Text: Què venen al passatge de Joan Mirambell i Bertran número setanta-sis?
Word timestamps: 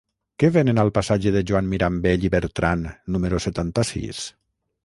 Què 0.43 0.47
venen 0.53 0.81
al 0.83 0.89
passatge 0.95 1.33
de 1.35 1.43
Joan 1.51 1.69
Mirambell 1.73 2.27
i 2.31 2.33
Bertran 2.37 2.89
número 3.17 3.43
setanta-sis? 3.49 4.27